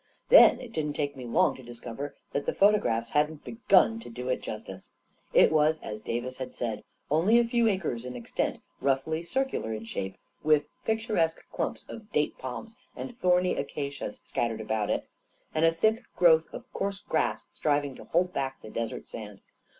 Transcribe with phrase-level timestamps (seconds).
[0.29, 4.09] Then it didn't take me long to discover that the photo graphs hadn't begun to
[4.09, 4.93] do it justice.
[5.31, 9.85] It was, as Davis had said, only a few acres in extent, roughly circular in
[9.85, 15.07] shape, with picturesque clumps of date palms and thorny acacias scattered about it,
[15.53, 19.41] and a thick growth of coarse grass striving to hold back the desert sand.